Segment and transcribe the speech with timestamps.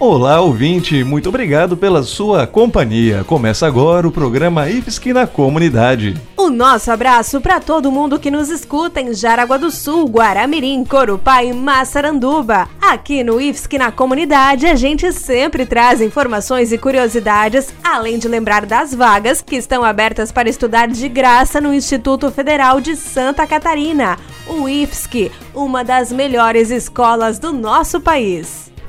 [0.00, 3.24] Olá, ouvinte, muito obrigado pela sua companhia.
[3.24, 6.14] Começa agora o programa IFSC na Comunidade.
[6.36, 11.42] O nosso abraço para todo mundo que nos escuta em Jaraguá do Sul, Guaramirim, Corupá
[11.42, 12.68] e Massaranduba.
[12.80, 18.66] Aqui no IFSC na Comunidade, a gente sempre traz informações e curiosidades, além de lembrar
[18.66, 24.16] das vagas que estão abertas para estudar de graça no Instituto Federal de Santa Catarina,
[24.46, 28.67] o IFSC, uma das melhores escolas do nosso país.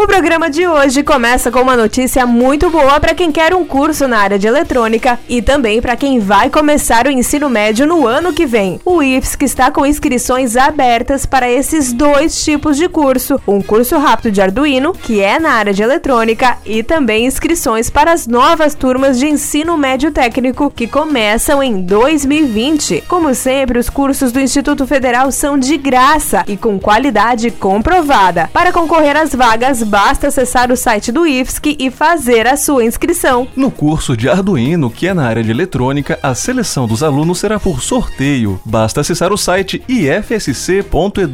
[0.00, 4.06] O programa de hoje começa com uma notícia muito boa para quem quer um curso
[4.06, 8.32] na área de eletrônica e também para quem vai começar o ensino médio no ano
[8.32, 8.80] que vem.
[8.84, 14.30] O IFSC está com inscrições abertas para esses dois tipos de curso: um curso rápido
[14.30, 19.18] de Arduino, que é na área de eletrônica, e também inscrições para as novas turmas
[19.18, 23.02] de ensino médio técnico que começam em 2020.
[23.08, 28.48] Como sempre, os cursos do Instituto Federal são de graça e com qualidade comprovada.
[28.52, 33.48] Para concorrer às vagas basta acessar o site do IFSC e fazer a sua inscrição.
[33.56, 37.58] No curso de Arduino, que é na área de eletrônica, a seleção dos alunos será
[37.58, 38.60] por sorteio.
[38.64, 41.28] Basta acessar o site ifsc.edu.br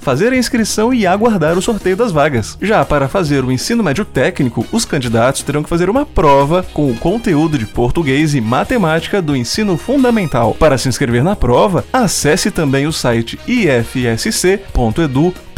[0.00, 2.56] fazer a inscrição e aguardar o sorteio das vagas.
[2.60, 6.90] Já para fazer o ensino médio técnico, os candidatos terão que fazer uma prova com
[6.90, 10.54] o conteúdo de português e matemática do ensino fundamental.
[10.54, 15.49] Para se inscrever na prova, acesse também o site ifsc.edu.br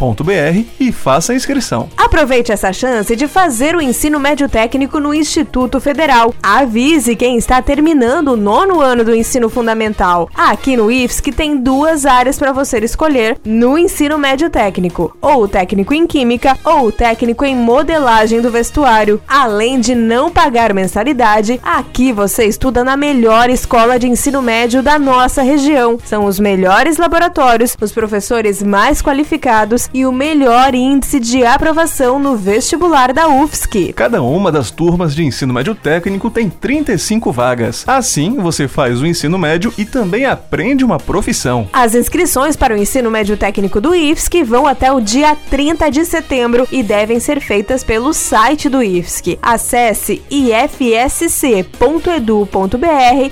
[0.79, 1.89] e faça a inscrição.
[1.97, 6.33] Aproveite essa chance de fazer o ensino médio técnico no Instituto Federal.
[6.41, 10.29] Avise quem está terminando o nono ano do ensino fundamental.
[10.35, 15.47] Aqui no IFSC tem duas áreas para você escolher no ensino médio técnico: ou o
[15.47, 19.21] técnico em química ou o técnico em modelagem do vestuário.
[19.27, 24.99] Além de não pagar mensalidade, aqui você estuda na melhor escola de ensino médio da
[24.99, 25.97] nossa região.
[26.03, 32.35] São os melhores laboratórios, os professores mais qualificados e o melhor índice de aprovação no
[32.35, 33.93] vestibular da UFSC.
[33.93, 37.83] Cada uma das turmas de ensino médio técnico tem 35 vagas.
[37.87, 41.67] Assim, você faz o ensino médio e também aprende uma profissão.
[41.73, 46.05] As inscrições para o ensino médio técnico do IFSC vão até o dia 30 de
[46.05, 49.39] setembro e devem ser feitas pelo site do IFSC.
[49.41, 51.73] Acesse ifsc.edu.br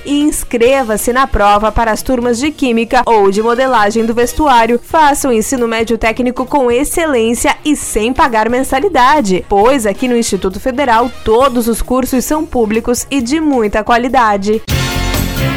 [0.05, 4.79] e inscreva-se na prova para as turmas de Química ou de Modelagem do Vestuário.
[4.83, 10.59] Faça o ensino médio técnico com excelência e sem pagar mensalidade, pois aqui no Instituto
[10.59, 14.61] Federal todos os cursos são públicos e de muita qualidade.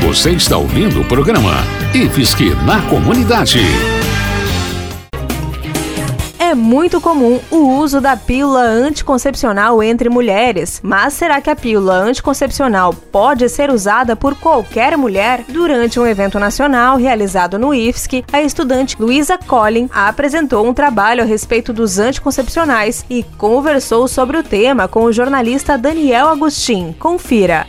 [0.06, 1.52] Você está ouvindo o programa
[1.94, 3.60] IFSC na Comunidade.
[6.54, 11.94] É muito comum o uso da pílula anticoncepcional entre mulheres, mas será que a pílula
[11.94, 15.42] anticoncepcional pode ser usada por qualquer mulher?
[15.48, 21.26] Durante um evento nacional realizado no IFSC, a estudante Luisa Collin apresentou um trabalho a
[21.26, 26.94] respeito dos anticoncepcionais e conversou sobre o tema com o jornalista Daniel Agostin.
[27.00, 27.66] Confira.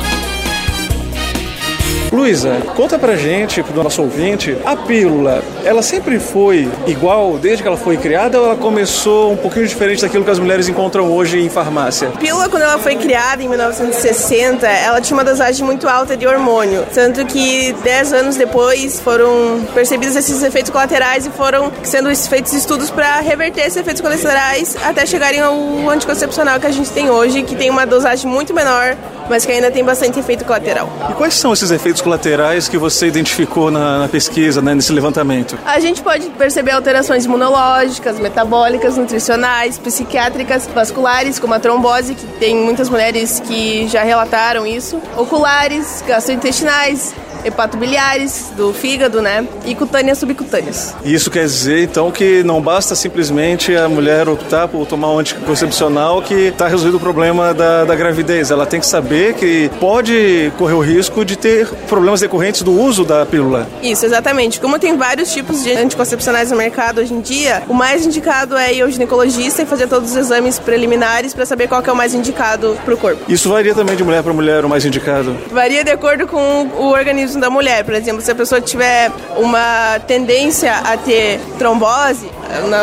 [2.16, 7.68] Luísa, conta pra gente, pro nosso ouvinte, a pílula, ela sempre foi igual desde que
[7.68, 11.40] ela foi criada ou ela começou um pouquinho diferente daquilo que as mulheres encontram hoje
[11.40, 12.08] em farmácia?
[12.08, 16.26] A pílula, quando ela foi criada em 1960, ela tinha uma dosagem muito alta de
[16.26, 22.54] hormônio, tanto que 10 anos depois foram percebidos esses efeitos colaterais e foram sendo feitos
[22.54, 27.44] estudos para reverter esses efeitos colaterais até chegarem ao anticoncepcional que a gente tem hoje,
[27.44, 28.96] que tem uma dosagem muito menor,
[29.30, 30.90] mas que ainda tem bastante efeito colateral.
[31.10, 35.58] E quais são esses efeitos colaterais que você identificou na, na pesquisa, né, nesse levantamento?
[35.66, 42.56] A gente pode perceber alterações imunológicas, metabólicas, nutricionais, psiquiátricas, vasculares, como a trombose, que tem
[42.56, 47.16] muitas mulheres que já relataram isso, oculares, gastrointestinais,
[47.46, 49.48] hepatobiliares, do fígado, né?
[49.66, 50.96] E cutâneas subcutâneas.
[51.04, 56.22] Isso quer dizer, então, que não basta simplesmente a mulher optar por tomar um anticoncepcional
[56.22, 58.52] que está resolvido o problema da, da gravidez.
[58.52, 63.06] Ela tem que saber que pode correr o risco de ter problemas decorrentes do uso
[63.06, 63.68] da pílula.
[63.82, 64.60] Isso, exatamente.
[64.60, 68.74] Como tem vários tipos de anticoncepcionais no mercado hoje em dia, o mais indicado é
[68.74, 72.14] ir ao ginecologista e fazer todos os exames preliminares para saber qual é o mais
[72.14, 73.22] indicado para o corpo.
[73.28, 75.36] Isso varia também de mulher para mulher, o mais indicado?
[75.52, 77.84] Varia de acordo com o organismo da mulher.
[77.84, 82.30] Por exemplo, se a pessoa tiver uma tendência a ter trombose,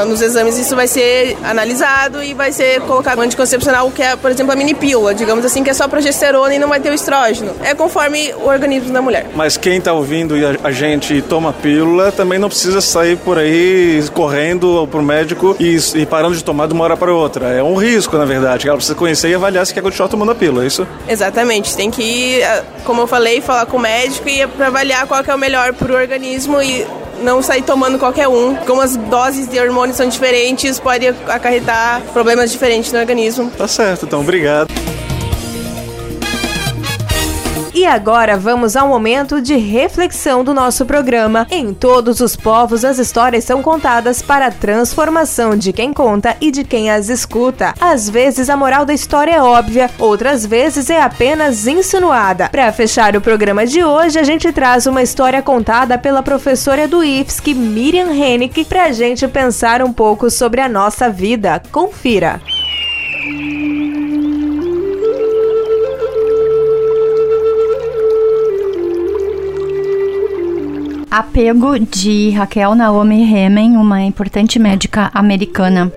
[0.07, 4.31] nos exames isso vai ser analisado e vai ser colocado um anticoncepcional que é, por
[4.31, 6.95] exemplo, a mini pílula, digamos assim, que é só progesterona e não vai ter o
[6.95, 7.53] estrógeno.
[7.63, 9.27] É conforme o organismo da mulher.
[9.35, 14.03] Mas quem está ouvindo e a gente toma pílula também não precisa sair por aí
[14.13, 17.49] correndo pro médico e, e parando de tomar de uma hora para outra.
[17.49, 18.69] É um risco, na verdade.
[18.69, 20.87] Ela precisa conhecer e avaliar se quer continuar tomando a pílula, é isso?
[21.09, 21.77] Exatamente.
[21.77, 22.45] Tem que ir,
[22.85, 25.93] como eu falei, falar com o médico e para avaliar qual é o melhor para
[25.93, 26.87] o organismo e
[27.23, 28.55] não sair tomando qualquer um.
[28.57, 33.51] Como as doses de hormônios são diferentes, pode acarretar problemas diferentes no organismo.
[33.57, 34.92] Tá certo, então obrigado.
[37.83, 41.49] E agora vamos ao momento de reflexão do nosso programa.
[41.51, 46.53] Em todos os povos, as histórias são contadas para a transformação de quem conta e
[46.53, 47.75] de quem as escuta.
[47.81, 52.49] Às vezes a moral da história é óbvia, outras vezes é apenas insinuada.
[52.51, 57.03] Para fechar o programa de hoje, a gente traz uma história contada pela professora do
[57.03, 61.61] IFSC, Miriam Hennick, para a gente pensar um pouco sobre a nossa vida.
[61.73, 62.41] Confira.
[71.13, 75.93] Apego de Raquel Naomi Hemen, uma importante médica americana.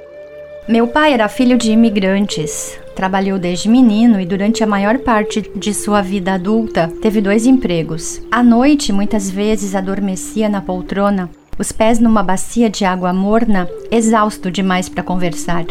[0.67, 2.77] Meu pai era filho de imigrantes.
[2.93, 8.21] Trabalhou desde menino e durante a maior parte de sua vida adulta teve dois empregos.
[8.29, 14.51] À noite, muitas vezes adormecia na poltrona, os pés numa bacia de água morna, exausto
[14.51, 15.63] demais para conversar.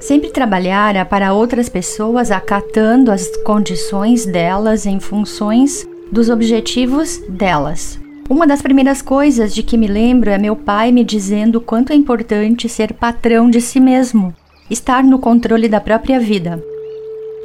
[0.00, 8.00] Sempre trabalhara para outras pessoas acatando as condições delas em funções dos objetivos delas.
[8.28, 11.96] Uma das primeiras coisas de que me lembro é meu pai me dizendo quanto é
[11.96, 14.34] importante ser patrão de si mesmo,
[14.68, 16.62] estar no controle da própria vida.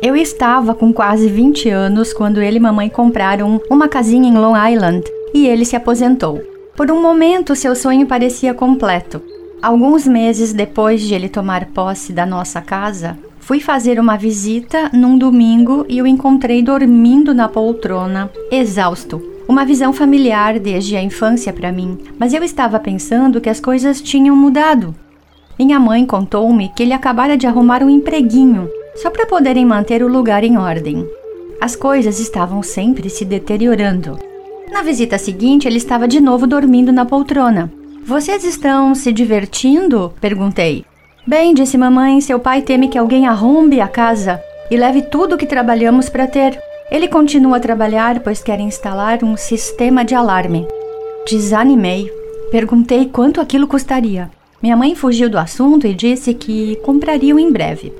[0.01, 4.55] Eu estava com quase 20 anos quando ele e mamãe compraram uma casinha em Long
[4.57, 6.41] Island e ele se aposentou.
[6.75, 9.21] Por um momento, seu sonho parecia completo.
[9.61, 15.17] Alguns meses depois de ele tomar posse da nossa casa, fui fazer uma visita num
[15.17, 21.71] domingo e o encontrei dormindo na poltrona, exausto, uma visão familiar desde a infância para
[21.71, 24.95] mim, mas eu estava pensando que as coisas tinham mudado.
[25.57, 30.07] Minha mãe contou-me que ele acabara de arrumar um empreguinho, só para poderem manter o
[30.07, 31.07] lugar em ordem.
[31.61, 34.19] As coisas estavam sempre se deteriorando.
[34.71, 37.71] Na visita seguinte, ele estava de novo dormindo na poltrona.
[38.05, 40.13] Vocês estão se divertindo?
[40.19, 40.83] perguntei.
[41.25, 45.37] Bem, disse mamãe, seu pai teme que alguém arrombe a casa e leve tudo o
[45.37, 46.59] que trabalhamos para ter.
[46.91, 50.67] Ele continua a trabalhar, pois quer instalar um sistema de alarme.
[51.27, 52.11] Desanimei.
[52.51, 54.29] Perguntei quanto aquilo custaria.
[54.61, 57.91] Minha mãe fugiu do assunto e disse que comprariam em breve.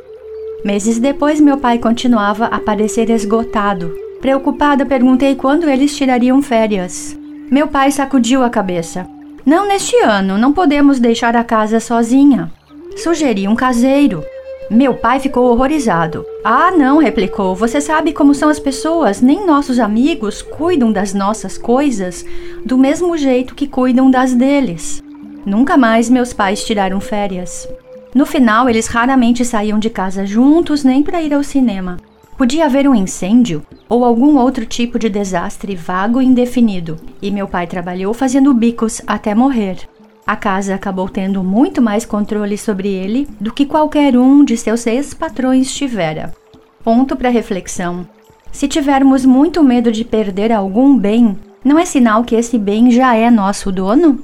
[0.64, 3.94] Meses depois, meu pai continuava a parecer esgotado.
[4.22, 7.18] Preocupada, perguntei quando eles tirariam férias.
[7.52, 9.06] Meu pai sacudiu a cabeça.
[9.46, 12.50] Não neste ano, não podemos deixar a casa sozinha.
[12.96, 14.24] Sugeri um caseiro.
[14.74, 16.26] Meu pai ficou horrorizado.
[16.44, 17.56] Ah, não, replicou.
[17.56, 19.22] Você sabe como são as pessoas.
[19.22, 22.26] Nem nossos amigos cuidam das nossas coisas
[22.66, 25.04] do mesmo jeito que cuidam das deles.
[25.46, 27.70] Nunca mais meus pais tiraram férias.
[28.16, 31.98] No final, eles raramente saíam de casa juntos nem para ir ao cinema.
[32.36, 37.48] Podia haver um incêndio ou algum outro tipo de desastre vago e indefinido, e meu
[37.48, 39.88] pai trabalhou fazendo bicos até morrer.
[40.26, 44.88] A casa acabou tendo muito mais controle sobre ele do que qualquer um de seus
[44.88, 46.34] ex-patrões tivera.
[46.84, 48.08] Ponto para reflexão.
[48.52, 53.16] Se tivermos muito medo de perder algum bem, não é sinal que esse bem já
[53.16, 54.24] é nosso dono?